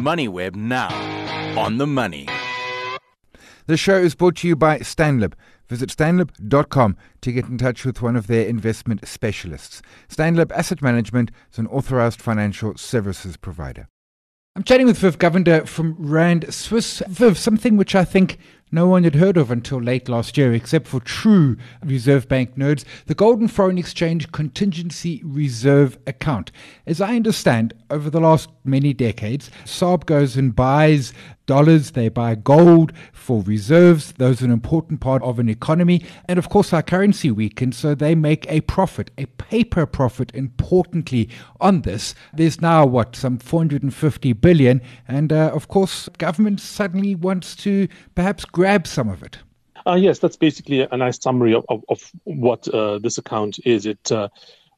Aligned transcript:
MoneyWeb 0.00 0.56
now. 0.56 0.88
On 1.58 1.78
the 1.78 1.86
money. 1.86 2.26
The 3.66 3.76
show 3.76 3.96
is 3.96 4.14
brought 4.14 4.36
to 4.36 4.48
you 4.48 4.56
by 4.56 4.78
Stanlib. 4.78 5.34
Visit 5.68 5.90
stanlib.com 5.90 6.96
to 7.20 7.32
get 7.32 7.44
in 7.44 7.58
touch 7.58 7.84
with 7.84 8.02
one 8.02 8.16
of 8.16 8.26
their 8.26 8.46
investment 8.46 9.06
specialists. 9.06 9.82
Stanlib 10.08 10.50
Asset 10.50 10.82
Management 10.82 11.30
is 11.52 11.58
an 11.58 11.68
authorized 11.68 12.20
financial 12.20 12.76
services 12.76 13.36
provider. 13.36 13.86
I'm 14.56 14.64
chatting 14.64 14.86
with 14.86 14.98
Viv 14.98 15.18
Govender 15.18 15.68
from 15.68 15.94
Rand 15.96 16.52
Swiss. 16.52 17.02
Viv, 17.08 17.38
something 17.38 17.76
which 17.76 17.94
I 17.94 18.04
think 18.04 18.38
no 18.72 18.86
one 18.86 19.04
had 19.04 19.16
heard 19.16 19.36
of 19.36 19.50
until 19.50 19.80
late 19.80 20.08
last 20.08 20.36
year, 20.38 20.52
except 20.52 20.86
for 20.86 21.00
true 21.00 21.56
Reserve 21.84 22.28
Bank 22.28 22.56
nerds, 22.56 22.84
the 23.06 23.14
Gold 23.14 23.40
and 23.40 23.50
Foreign 23.50 23.78
Exchange 23.78 24.30
Contingency 24.32 25.20
Reserve 25.24 25.98
Account. 26.06 26.52
As 26.86 27.00
I 27.00 27.16
understand, 27.16 27.74
over 27.90 28.10
the 28.10 28.20
last 28.20 28.48
many 28.64 28.92
decades, 28.92 29.50
SARB 29.64 30.06
goes 30.06 30.36
and 30.36 30.54
buys 30.54 31.12
dollars, 31.50 31.90
they 31.90 32.08
buy 32.08 32.32
gold 32.36 32.92
for 33.12 33.42
reserves. 33.42 34.12
Those 34.12 34.40
are 34.40 34.44
an 34.44 34.52
important 34.52 35.00
part 35.00 35.20
of 35.24 35.40
an 35.40 35.48
economy. 35.48 36.00
And 36.28 36.38
of 36.38 36.48
course, 36.48 36.72
our 36.72 36.80
currency 36.80 37.28
weakens, 37.32 37.76
so 37.76 37.92
they 37.92 38.14
make 38.14 38.46
a 38.48 38.60
profit, 38.60 39.10
a 39.18 39.26
paper 39.26 39.84
profit, 39.84 40.30
importantly, 40.32 41.28
on 41.60 41.82
this. 41.82 42.14
There's 42.32 42.60
now, 42.60 42.86
what, 42.86 43.16
some 43.16 43.36
450 43.38 44.32
billion. 44.34 44.80
And 45.08 45.32
uh, 45.32 45.50
of 45.52 45.66
course, 45.66 46.08
government 46.18 46.60
suddenly 46.60 47.16
wants 47.16 47.56
to 47.56 47.88
perhaps 48.14 48.44
grab 48.60 48.86
some 48.86 49.08
of 49.08 49.22
it. 49.22 49.38
Uh, 49.86 49.94
yes, 49.94 50.18
that's 50.18 50.36
basically 50.36 50.82
a 50.82 50.94
nice 50.94 51.18
summary 51.18 51.54
of, 51.54 51.64
of, 51.70 51.82
of 51.88 52.12
what 52.24 52.68
uh, 52.68 52.98
this 52.98 53.16
account 53.16 53.58
is. 53.64 53.86
It 53.86 54.12
uh, 54.12 54.28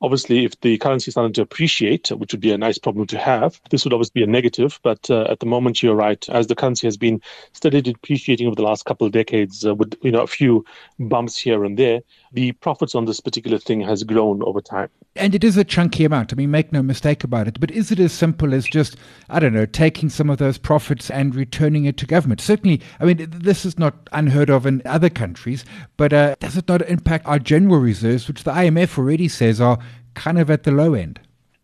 Obviously, 0.03 0.45
if 0.45 0.61
the 0.63 0.79
currency 0.79 1.13
started 1.13 1.33
to 1.37 1.43
appreciate, 1.43 2.09
which 2.09 2.33
would 2.33 2.41
be 2.41 2.51
a 2.51 2.59
nice 2.59 2.77
problem 2.77 3.07
to 3.07 3.19
have, 3.19 3.61
this 3.71 3.85
would 3.85 3.93
obviously 3.93 4.21
be 4.21 4.25
a 4.25 4.27
negative. 4.27 4.81
But 4.83 5.09
uh, 5.09 5.27
at 5.31 5.39
the 5.39 5.47
moment, 5.47 5.81
you're 5.81 5.95
right. 5.95 6.29
As 6.29 6.49
the 6.49 6.57
currency 6.57 6.89
has 6.89 6.97
been 6.97 7.23
steadily 7.53 7.83
depreciating 7.83 8.49
over 8.49 8.57
the 8.57 8.65
last 8.65 8.85
couple 8.85 9.07
of 9.07 9.13
decades, 9.13 9.65
uh, 9.65 9.77
with 9.77 9.95
you 10.03 10.11
know 10.11 10.23
a 10.23 10.27
few 10.27 10.65
bumps 10.99 11.39
here 11.39 11.65
and 11.65 11.79
there, 11.79 12.01
the 12.33 12.51
profits 12.51 12.97
on 12.97 13.05
this 13.05 13.21
particular 13.21 13.59
thing 13.59 13.81
has 13.81 14.03
grown 14.03 14.43
over 14.43 14.61
time. 14.61 14.89
And 15.15 15.35
it 15.35 15.45
is 15.45 15.59
a 15.59 15.65
chunky 15.65 16.07
amount. 16.07 16.33
I 16.33 16.37
mean, 16.37 16.51
make 16.51 16.73
no 16.73 16.83
mistake 16.83 17.23
about 17.23 17.47
it. 17.47 17.61
But 17.61 17.71
is 17.71 17.93
it 17.93 18.01
as 18.01 18.13
simple 18.13 18.55
as 18.55 18.65
just, 18.65 18.97
I 19.29 19.41
don't 19.41 19.53
know, 19.53 19.67
taking 19.67 20.09
some 20.09 20.31
of 20.31 20.39
those 20.39 20.57
profits 20.57 21.11
and 21.11 21.35
returning 21.35 21.85
it 21.85 21.99
to 21.99 22.07
government? 22.07 22.41
Certainly, 22.41 22.81
I 22.99 23.05
mean, 23.05 23.29
this 23.31 23.67
is 23.67 23.79
not 23.79 23.95
unheard 24.13 24.49
of 24.49 24.65
in 24.65 24.81
other 24.87 25.11
countries, 25.11 25.67
but 25.99 26.15
uh, 26.15 26.37
does 26.41 26.57
it 26.57 26.67
not 26.67 26.81
impact 26.89 27.27
our 27.27 27.39
general 27.39 27.79
reserves, 27.79 28.27
which 28.27 28.45
the 28.45 28.53
IMF 28.53 28.97
already 28.97 29.29
says 29.29 29.61
are 29.61 29.79
kind 30.15 30.39
of 30.39 30.51
at 30.51 30.63
the 30.63 30.73
low 30.73 30.95
end? 30.95 31.21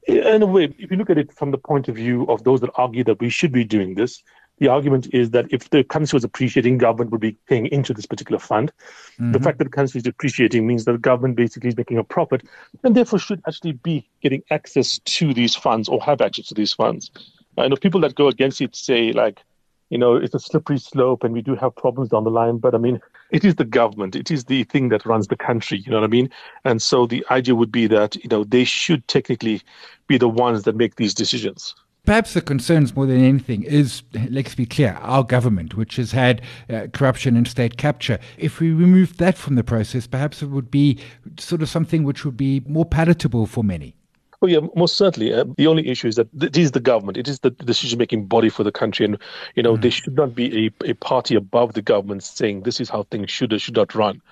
In 0.07 0.43
a 0.43 0.47
way, 0.47 0.65
if 0.79 0.91
you 0.91 0.97
look 0.97 1.11
at 1.11 1.19
it 1.19 1.33
from 1.33 1.51
the 1.51 1.59
point 1.59 1.89
of 1.89 1.97
view 1.97 2.27
of 2.29 2.45
those 2.45 2.61
that 2.61 2.71
argue 2.77 3.05
that 3.05 3.21
we 3.21 3.31
should 3.31 3.53
be 3.53 3.65
doing 3.65 3.95
this, 3.95 4.23
the 4.59 4.69
argument 4.69 5.09
is 5.13 5.31
that 5.31 5.47
if 5.51 5.71
the 5.71 5.85
currency 5.85 6.17
was 6.17 6.25
appreciating, 6.25 6.79
government 6.79 7.11
would 7.11 7.21
be 7.21 7.33
paying 7.49 7.67
into 7.67 7.95
this 7.95 8.07
particular 8.07 8.39
fund. 8.39 8.73
Mm-hmm. 9.15 9.33
The 9.33 9.41
fact 9.41 9.59
that 9.59 9.65
the 9.65 9.71
currency 9.71 9.99
is 9.99 10.03
depreciating 10.03 10.67
means 10.67 10.85
that 10.85 10.93
the 10.93 10.99
government 10.99 11.37
basically 11.37 11.69
is 11.69 11.77
making 11.77 11.99
a 11.99 12.05
profit 12.05 12.43
and 12.85 12.95
therefore 12.97 13.19
should 13.19 13.43
actually 13.47 13.73
be 13.73 14.09
getting 14.23 14.43
access 14.51 14.99
to 14.99 15.33
these 15.33 15.55
funds 15.55 15.89
or 15.89 16.03
have 16.03 16.21
access 16.21 16.47
to 16.49 16.55
these 16.55 16.73
funds. 16.73 17.11
I 17.57 17.69
know 17.69 17.77
people 17.77 18.01
that 18.03 18.15
go 18.15 18.29
against 18.29 18.61
it 18.61 18.77
say, 18.77 19.13
like, 19.13 19.43
you 19.91 19.99
know, 19.99 20.17
it's 20.17 20.35
a 20.35 20.39
slippery 20.39 20.79
slope 20.79 21.25
and 21.25 21.33
we 21.33 21.43
do 21.43 21.55
have 21.57 21.75
problems 21.75 22.11
down 22.11 22.25
the 22.25 22.31
line. 22.31 22.59
But 22.59 22.75
I 22.75 22.79
mean, 22.79 23.01
it 23.31 23.45
is 23.45 23.55
the 23.57 23.65
government, 23.65 24.17
it 24.17 24.31
is 24.31 24.45
the 24.45 24.65
thing 24.65 24.91
that 24.91 25.07
runs 25.07 25.29
the 25.29 25.37
country, 25.37 25.79
you 25.79 25.91
know 25.91 25.99
what 25.99 26.05
I 26.05 26.09
mean? 26.09 26.31
And 26.65 26.81
so 26.81 27.07
the 27.07 27.25
idea 27.31 27.55
would 27.55 27.73
be 27.73 27.87
that, 27.89 28.17
you 28.17 28.29
know, 28.31 28.45
they 28.45 28.65
should 28.65 29.07
technically 29.09 29.63
be 30.07 30.19
the 30.19 30.29
ones 30.29 30.65
that 30.65 30.77
make 30.77 30.97
these 30.97 31.15
decisions. 31.15 31.75
Perhaps 32.09 32.33
the 32.33 32.41
concerns 32.41 32.97
more 32.97 33.05
than 33.05 33.23
anything 33.23 33.65
is, 33.65 34.03
let's 34.31 34.55
be 34.55 34.65
clear, 34.65 34.97
our 35.03 35.23
government, 35.23 35.75
which 35.75 35.97
has 35.97 36.13
had 36.13 36.41
uh, 36.71 36.87
corruption 36.91 37.37
and 37.37 37.47
state 37.47 37.77
capture. 37.77 38.19
If 38.39 38.61
we 38.61 38.73
remove 38.73 39.19
that 39.19 39.37
from 39.37 39.57
the 39.57 39.63
process, 39.63 40.07
perhaps 40.07 40.41
it 40.41 40.47
would 40.47 40.71
be 40.71 40.99
sort 41.39 41.61
of 41.61 41.69
something 41.69 42.05
which 42.05 42.25
would 42.25 42.39
be 42.39 42.61
more 42.61 42.87
palatable 42.87 43.45
for 43.45 43.63
many. 43.63 43.95
Oh 44.41 44.47
yeah, 44.47 44.61
most 44.77 44.97
certainly. 44.97 45.33
Uh, 45.33 45.45
the 45.57 45.67
only 45.67 45.89
issue 45.89 46.07
is 46.07 46.15
that 46.15 46.29
it 46.41 46.57
is 46.57 46.71
the 46.71 46.81
government. 46.81 47.19
It 47.19 47.27
is 47.27 47.41
the 47.41 47.51
decision-making 47.51 48.27
body 48.27 48.49
for 48.49 48.63
the 48.63 48.71
country, 48.71 49.05
and 49.05 49.19
you 49.57 49.65
know 49.65 49.77
mm. 49.77 49.83
there 49.83 49.91
should 49.91 50.15
not 50.15 50.35
be 50.35 50.67
a, 50.67 50.91
a 50.91 50.95
party 50.95 51.35
above 51.35 51.73
the 51.73 51.83
government 51.83 52.23
saying 52.23 52.63
this 52.63 52.81
is 52.81 52.89
how 52.89 53.03
things 53.05 53.31
should 53.31 53.53
or 53.53 53.59
should 53.59 53.75
not 53.75 53.97
run. 53.97 54.23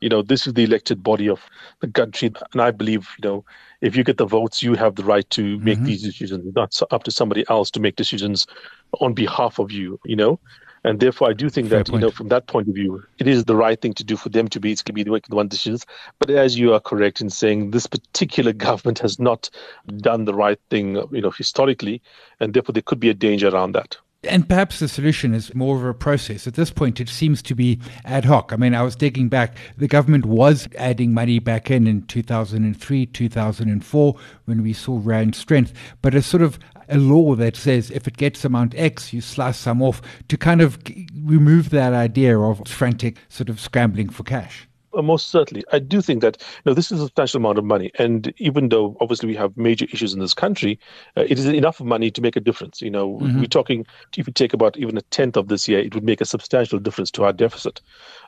You 0.00 0.08
know, 0.08 0.22
this 0.22 0.46
is 0.46 0.52
the 0.52 0.62
elected 0.62 1.02
body 1.02 1.28
of 1.28 1.40
the 1.80 1.88
country, 1.88 2.32
and 2.52 2.62
I 2.62 2.70
believe 2.70 3.08
you 3.18 3.28
know 3.28 3.44
if 3.80 3.96
you 3.96 4.04
get 4.04 4.18
the 4.18 4.26
votes, 4.26 4.62
you 4.62 4.74
have 4.74 4.94
the 4.94 5.04
right 5.04 5.28
to 5.30 5.58
make 5.58 5.78
mm-hmm. 5.78 5.86
these 5.86 6.02
decisions. 6.02 6.46
It's 6.46 6.56
not 6.56 6.92
up 6.92 7.02
to 7.04 7.10
somebody 7.10 7.44
else 7.48 7.70
to 7.72 7.80
make 7.80 7.96
decisions 7.96 8.46
on 9.00 9.14
behalf 9.14 9.58
of 9.58 9.72
you. 9.72 9.98
You 10.04 10.16
know, 10.16 10.40
and 10.86 11.00
therefore, 11.00 11.28
I 11.28 11.32
do 11.32 11.50
think 11.50 11.68
Fair 11.68 11.80
that, 11.80 11.90
point. 11.90 12.00
you 12.00 12.06
know, 12.06 12.12
from 12.12 12.28
that 12.28 12.46
point 12.46 12.68
of 12.68 12.74
view, 12.76 13.02
it 13.18 13.26
is 13.26 13.44
the 13.44 13.56
right 13.56 13.80
thing 13.80 13.92
to 13.94 14.04
do 14.04 14.16
for 14.16 14.28
them 14.28 14.46
to 14.46 14.60
be 14.60 14.76
making 14.86 15.20
the 15.28 15.34
one 15.34 15.48
decisions. 15.48 15.84
But 16.20 16.30
as 16.30 16.56
you 16.56 16.74
are 16.74 16.80
correct 16.80 17.20
in 17.20 17.28
saying, 17.28 17.72
this 17.72 17.88
particular 17.88 18.52
government 18.66 19.00
has 19.00 19.18
not 19.18 19.50
done 19.96 20.26
the 20.26 20.34
right 20.34 20.60
thing, 20.70 20.94
you 21.10 21.20
know, 21.20 21.32
historically, 21.32 22.00
and 22.38 22.54
therefore 22.54 22.72
there 22.72 22.82
could 22.82 23.00
be 23.00 23.10
a 23.10 23.14
danger 23.14 23.48
around 23.48 23.72
that. 23.72 23.96
And 24.22 24.48
perhaps 24.48 24.78
the 24.78 24.86
solution 24.86 25.34
is 25.34 25.54
more 25.56 25.76
of 25.76 25.84
a 25.84 25.92
process. 25.92 26.46
At 26.46 26.54
this 26.54 26.70
point, 26.70 27.00
it 27.00 27.08
seems 27.08 27.42
to 27.42 27.54
be 27.56 27.80
ad 28.04 28.24
hoc. 28.24 28.52
I 28.52 28.56
mean, 28.56 28.74
I 28.74 28.82
was 28.82 28.94
digging 28.94 29.28
back. 29.28 29.56
The 29.76 29.88
government 29.88 30.24
was 30.24 30.68
adding 30.78 31.12
money 31.12 31.40
back 31.40 31.68
in 31.68 31.88
in 31.88 32.02
2003, 32.06 33.06
2004, 33.06 34.16
when 34.44 34.62
we 34.62 34.72
saw 34.72 35.00
Rand 35.02 35.34
strength. 35.34 35.72
But 36.00 36.14
a 36.14 36.22
sort 36.22 36.42
of 36.42 36.58
a 36.88 36.98
law 36.98 37.34
that 37.34 37.56
says 37.56 37.90
if 37.90 38.06
it 38.06 38.16
gets 38.16 38.44
amount 38.44 38.74
X, 38.76 39.12
you 39.12 39.20
slice 39.20 39.58
some 39.58 39.82
off 39.82 40.00
to 40.28 40.36
kind 40.36 40.60
of 40.60 40.78
remove 41.22 41.70
that 41.70 41.92
idea 41.92 42.38
of 42.38 42.66
frantic 42.68 43.18
sort 43.28 43.48
of 43.48 43.60
scrambling 43.60 44.08
for 44.08 44.22
cash. 44.22 44.68
Uh, 44.94 45.02
most 45.02 45.28
certainly. 45.28 45.64
I 45.72 45.78
do 45.78 46.00
think 46.00 46.22
that 46.22 46.38
you 46.40 46.70
know, 46.70 46.74
this 46.74 46.90
is 46.90 47.00
a 47.00 47.04
substantial 47.04 47.38
amount 47.38 47.58
of 47.58 47.64
money. 47.64 47.90
And 47.98 48.32
even 48.38 48.68
though 48.68 48.96
obviously 49.00 49.28
we 49.28 49.36
have 49.36 49.56
major 49.56 49.86
issues 49.92 50.14
in 50.14 50.20
this 50.20 50.34
country, 50.34 50.78
uh, 51.16 51.24
it 51.28 51.38
is 51.38 51.46
enough 51.46 51.80
money 51.80 52.10
to 52.10 52.20
make 52.20 52.36
a 52.36 52.40
difference. 52.40 52.80
You 52.80 52.90
know, 52.90 53.18
mm-hmm. 53.18 53.40
we're 53.40 53.46
talking, 53.46 53.86
if 54.16 54.26
you 54.26 54.32
take 54.32 54.52
about 54.52 54.76
even 54.76 54.96
a 54.96 55.02
tenth 55.02 55.36
of 55.36 55.48
this 55.48 55.68
year, 55.68 55.80
it 55.80 55.94
would 55.94 56.04
make 56.04 56.20
a 56.20 56.24
substantial 56.24 56.78
difference 56.78 57.10
to 57.12 57.24
our 57.24 57.32
deficit. 57.32 57.80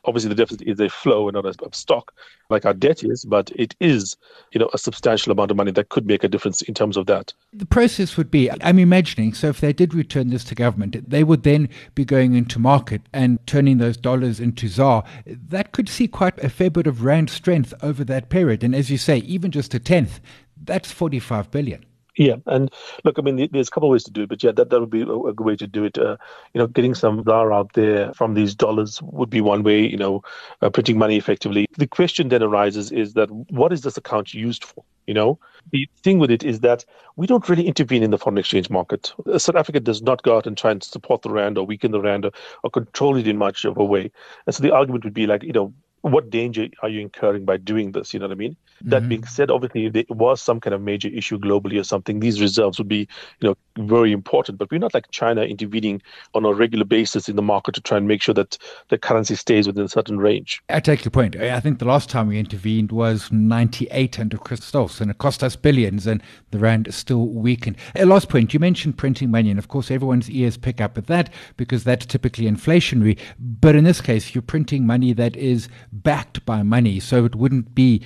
Obviously, 0.04 0.28
the 0.28 0.34
deficit 0.34 0.62
is 0.62 0.80
a 0.80 0.88
flow 0.88 1.28
and 1.28 1.34
not 1.34 1.46
a, 1.46 1.54
a 1.64 1.74
stock 1.74 2.12
like 2.50 2.64
our 2.64 2.74
debt 2.74 3.04
is, 3.04 3.24
but 3.24 3.50
it 3.56 3.74
is, 3.80 4.16
you 4.52 4.60
know, 4.60 4.70
a 4.72 4.78
substantial 4.78 5.32
amount 5.32 5.50
of 5.50 5.56
money 5.56 5.70
that 5.70 5.90
could 5.90 6.06
make 6.06 6.24
a 6.24 6.28
difference 6.28 6.62
in 6.62 6.74
terms 6.74 6.96
of 6.96 7.06
that. 7.06 7.32
The 7.52 7.66
process 7.66 8.16
would 8.16 8.30
be, 8.30 8.50
I'm 8.62 8.78
imagining, 8.78 9.34
so 9.34 9.48
if 9.48 9.60
they 9.60 9.72
did 9.72 9.94
return 9.94 10.30
this 10.30 10.44
to 10.44 10.54
government, 10.54 11.08
they 11.08 11.24
would 11.24 11.42
then 11.42 11.68
be 11.94 12.04
going 12.04 12.34
into 12.34 12.58
market 12.58 13.02
and 13.12 13.38
turning 13.46 13.78
those 13.78 13.96
dollars 13.96 14.40
into 14.40 14.68
ZAR. 14.68 15.04
That 15.26 15.72
could 15.72 15.88
see 15.88 16.08
quite 16.08 16.38
a 16.42 16.48
fair 16.58 16.70
bit 16.70 16.88
of 16.88 17.04
rand 17.04 17.30
strength 17.30 17.72
over 17.84 18.02
that 18.02 18.30
period. 18.30 18.64
And 18.64 18.74
as 18.74 18.90
you 18.90 18.98
say, 18.98 19.18
even 19.18 19.52
just 19.52 19.74
a 19.74 19.78
tenth, 19.78 20.18
that's 20.64 20.90
45 20.90 21.52
billion. 21.52 21.84
Yeah, 22.16 22.34
and 22.46 22.68
look, 23.04 23.16
I 23.16 23.22
mean, 23.22 23.48
there's 23.52 23.68
a 23.68 23.70
couple 23.70 23.88
of 23.88 23.92
ways 23.92 24.02
to 24.02 24.10
do 24.10 24.22
it, 24.22 24.28
but 24.28 24.42
yeah, 24.42 24.50
that, 24.50 24.70
that 24.70 24.80
would 24.80 24.90
be 24.90 25.02
a, 25.02 25.06
good 25.06 25.38
way 25.38 25.54
to 25.54 25.68
do 25.68 25.84
it. 25.84 25.96
Uh, 25.96 26.16
you 26.52 26.58
know, 26.58 26.66
getting 26.66 26.96
some 26.96 27.22
ZAR 27.22 27.52
out 27.52 27.74
there 27.74 28.12
from 28.12 28.34
these 28.34 28.56
dollars 28.56 29.00
would 29.02 29.30
be 29.30 29.40
one 29.40 29.62
way. 29.62 29.86
You 29.86 29.96
know, 29.96 30.22
uh, 30.60 30.68
printing 30.68 30.98
money 30.98 31.16
effectively. 31.16 31.68
The 31.78 31.86
question 31.86 32.28
then 32.28 32.42
arises: 32.42 32.90
is 32.90 33.14
that 33.14 33.30
what 33.30 33.72
is 33.72 33.82
this 33.82 33.96
account 33.96 34.34
used 34.34 34.64
for? 34.64 34.82
You 35.06 35.14
know, 35.14 35.38
the 35.70 35.88
thing 36.02 36.18
with 36.18 36.32
it 36.32 36.42
is 36.42 36.58
that 36.60 36.84
we 37.14 37.28
don't 37.28 37.48
really 37.48 37.68
intervene 37.68 38.02
in 38.02 38.10
the 38.10 38.18
foreign 38.18 38.36
exchange 38.36 38.68
market. 38.68 39.12
Uh, 39.32 39.38
South 39.38 39.54
Africa 39.54 39.78
does 39.78 40.02
not 40.02 40.24
go 40.24 40.36
out 40.36 40.48
and 40.48 40.58
try 40.58 40.72
and 40.72 40.82
support 40.82 41.22
the 41.22 41.30
rand 41.30 41.56
or 41.56 41.64
weaken 41.64 41.92
the 41.92 42.00
rand 42.00 42.24
or, 42.24 42.32
or 42.64 42.70
control 42.70 43.16
it 43.16 43.28
in 43.28 43.38
much 43.38 43.64
of 43.64 43.78
a 43.78 43.84
way. 43.84 44.10
And 44.44 44.54
so 44.56 44.64
the 44.64 44.74
argument 44.74 45.04
would 45.04 45.14
be 45.14 45.28
like, 45.28 45.44
you 45.44 45.52
know, 45.52 45.72
what 46.02 46.30
danger 46.30 46.68
are 46.82 46.88
you 46.88 47.00
incurring 47.00 47.44
by 47.44 47.56
doing 47.56 47.92
this? 47.92 48.12
You 48.14 48.20
know 48.20 48.26
what 48.26 48.32
I 48.32 48.36
mean? 48.36 48.56
Mm-hmm. 48.78 48.90
That 48.90 49.08
being 49.08 49.24
said, 49.24 49.50
obviously, 49.50 49.86
if 49.86 49.92
there 49.92 50.04
was 50.08 50.40
some 50.40 50.60
kind 50.60 50.74
of 50.74 50.80
major 50.80 51.08
issue 51.08 51.38
globally 51.38 51.80
or 51.80 51.84
something, 51.84 52.20
these 52.20 52.40
reserves 52.40 52.78
would 52.78 52.88
be, 52.88 53.08
you 53.40 53.48
know, 53.48 53.56
very 53.78 54.12
important. 54.12 54.58
But 54.58 54.70
we're 54.70 54.78
not 54.78 54.94
like 54.94 55.10
China 55.10 55.42
intervening 55.42 56.02
on 56.34 56.44
a 56.44 56.52
regular 56.52 56.84
basis 56.84 57.28
in 57.28 57.36
the 57.36 57.42
market 57.42 57.74
to 57.74 57.80
try 57.80 57.96
and 57.96 58.08
make 58.08 58.22
sure 58.22 58.34
that 58.34 58.58
the 58.88 58.98
currency 58.98 59.34
stays 59.34 59.66
within 59.66 59.84
a 59.84 59.88
certain 59.88 60.18
range. 60.18 60.62
I 60.68 60.80
take 60.80 61.04
your 61.04 61.10
point. 61.10 61.36
I 61.36 61.60
think 61.60 61.78
the 61.78 61.84
last 61.84 62.08
time 62.08 62.28
we 62.28 62.38
intervened 62.38 62.92
was 62.92 63.30
98 63.32 64.18
under 64.20 64.36
Chris 64.36 64.60
Stals, 64.60 65.00
and 65.00 65.10
it 65.10 65.18
cost 65.18 65.42
us 65.42 65.56
billions, 65.56 66.06
and 66.06 66.22
the 66.50 66.58
rand 66.58 66.88
is 66.88 66.96
still 66.96 67.26
weakened. 67.26 67.76
A 67.94 68.04
last 68.04 68.28
point, 68.28 68.54
you 68.54 68.60
mentioned 68.60 68.98
printing 68.98 69.30
money, 69.30 69.50
and 69.50 69.58
of 69.58 69.68
course, 69.68 69.90
everyone's 69.90 70.30
ears 70.30 70.56
pick 70.56 70.80
up 70.80 70.98
at 70.98 71.06
that 71.06 71.32
because 71.56 71.84
that's 71.84 72.06
typically 72.06 72.46
inflationary. 72.46 73.18
But 73.38 73.74
in 73.74 73.84
this 73.84 74.00
case, 74.00 74.34
you're 74.34 74.42
printing 74.42 74.86
money 74.86 75.12
that 75.14 75.36
is 75.36 75.68
backed 75.92 76.44
by 76.44 76.62
money, 76.62 77.00
so 77.00 77.24
it 77.24 77.34
wouldn't 77.34 77.74
be 77.74 78.02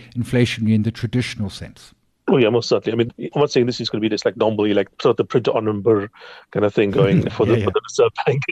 inflationary 0.63 0.75
in 0.75 0.83
the 0.83 0.91
traditional 0.91 1.51
sense. 1.51 1.95
Oh 2.29 2.37
yeah, 2.37 2.51
most 2.51 2.69
certainly. 2.69 2.93
I 2.93 2.97
mean, 2.97 3.31
I'm 3.35 3.41
not 3.41 3.51
saying 3.51 3.67
this 3.67 3.81
is 3.81 3.91
going 3.91 4.01
to 4.01 4.09
be 4.09 4.09
just 4.09 4.25
like 4.25 4.37
normally 4.37 4.75
like 4.75 4.89
sort 5.01 5.13
of 5.13 5.17
the 5.17 5.25
print 5.25 5.49
on 5.49 5.65
number 5.65 6.09
kind 6.53 6.65
of 6.65 6.73
thing 6.73 6.91
going 6.91 7.29
for, 7.31 7.45
the, 7.45 7.55
yeah, 7.55 7.59
yeah. 7.59 7.65
for 7.65 7.71
the 7.73 7.81
reserve 7.85 8.13
bank, 8.27 8.43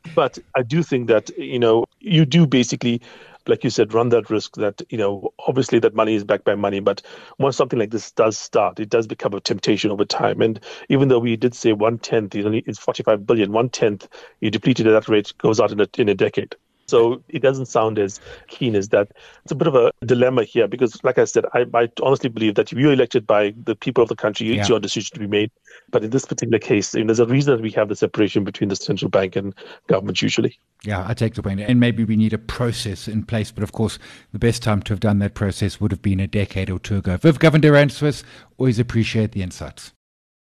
but 0.14 0.38
I 0.56 0.62
do 0.62 0.82
think 0.82 1.08
that 1.08 1.36
you 1.38 1.58
know 1.58 1.84
you 2.00 2.24
do 2.24 2.46
basically 2.46 3.02
like 3.48 3.64
you 3.64 3.70
said, 3.70 3.92
run 3.92 4.10
that 4.10 4.30
risk 4.30 4.54
that, 4.54 4.80
you 4.88 4.96
know, 4.96 5.32
obviously 5.48 5.80
that 5.80 5.96
money 5.96 6.14
is 6.14 6.22
backed 6.22 6.44
by 6.44 6.54
money, 6.54 6.78
but 6.78 7.02
once 7.38 7.56
something 7.56 7.76
like 7.76 7.90
this 7.90 8.12
does 8.12 8.38
start, 8.38 8.78
it 8.78 8.88
does 8.88 9.08
become 9.08 9.34
a 9.34 9.40
temptation 9.40 9.90
over 9.90 10.04
time. 10.04 10.40
And 10.40 10.60
even 10.88 11.08
though 11.08 11.18
we 11.18 11.34
did 11.34 11.52
say 11.52 11.72
one 11.72 11.98
tenth 11.98 12.36
it's 12.36 12.46
only 12.46 12.62
is 12.68 12.78
45 12.78 13.26
billion, 13.26 13.50
one 13.50 13.68
tenth 13.68 14.06
you 14.40 14.48
depleted 14.48 14.86
at 14.86 14.92
that 14.92 15.08
rate 15.08 15.32
goes 15.38 15.58
out 15.58 15.72
in 15.72 15.80
a, 15.80 15.88
in 15.98 16.08
a 16.08 16.14
decade. 16.14 16.54
So 16.92 17.22
it 17.30 17.40
doesn't 17.40 17.66
sound 17.68 17.98
as 17.98 18.20
keen 18.48 18.76
as 18.76 18.90
that. 18.90 19.12
It's 19.44 19.52
a 19.52 19.54
bit 19.54 19.66
of 19.66 19.74
a 19.74 19.90
dilemma 20.04 20.44
here 20.44 20.68
because, 20.68 21.02
like 21.02 21.16
I 21.16 21.24
said, 21.24 21.46
I, 21.54 21.64
I 21.72 21.88
honestly 22.02 22.28
believe 22.28 22.54
that 22.56 22.70
if 22.70 22.78
you're 22.78 22.92
elected 22.92 23.26
by 23.26 23.54
the 23.64 23.74
people 23.74 24.02
of 24.02 24.10
the 24.10 24.14
country, 24.14 24.58
it's 24.58 24.68
your 24.68 24.78
decision 24.78 25.14
to 25.14 25.20
be 25.20 25.26
made. 25.26 25.50
But 25.90 26.04
in 26.04 26.10
this 26.10 26.26
particular 26.26 26.58
case, 26.58 26.90
there's 26.90 27.18
a 27.18 27.24
reason 27.24 27.56
that 27.56 27.62
we 27.62 27.70
have 27.70 27.88
the 27.88 27.96
separation 27.96 28.44
between 28.44 28.68
the 28.68 28.76
central 28.76 29.08
bank 29.08 29.36
and 29.36 29.54
government 29.86 30.20
usually. 30.20 30.58
Yeah, 30.84 31.02
I 31.08 31.14
take 31.14 31.32
the 31.32 31.42
point. 31.42 31.60
And 31.60 31.80
maybe 31.80 32.04
we 32.04 32.14
need 32.14 32.34
a 32.34 32.38
process 32.38 33.08
in 33.08 33.24
place. 33.24 33.50
But 33.50 33.62
of 33.62 33.72
course, 33.72 33.98
the 34.32 34.38
best 34.38 34.62
time 34.62 34.82
to 34.82 34.92
have 34.92 35.00
done 35.00 35.18
that 35.20 35.32
process 35.32 35.80
would 35.80 35.92
have 35.92 36.02
been 36.02 36.20
a 36.20 36.26
decade 36.26 36.68
or 36.68 36.78
two 36.78 36.98
ago. 36.98 37.16
Viv 37.16 37.38
Govender 37.38 37.90
Swiss, 37.90 38.22
always 38.58 38.78
appreciate 38.78 39.32
the 39.32 39.42
insights. 39.42 39.94